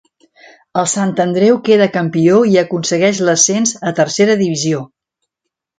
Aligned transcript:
El 0.81 0.87
Sant 0.93 1.11
Andreu 1.25 1.59
queda 1.69 1.89
campió 1.99 2.41
i 2.55 2.59
aconsegueix 2.65 3.23
l'ascens 3.29 3.79
a 3.91 3.95
Tercera 4.03 4.41
Divisió. 4.45 4.87